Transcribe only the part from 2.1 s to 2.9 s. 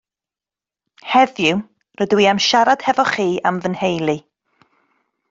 i am siarad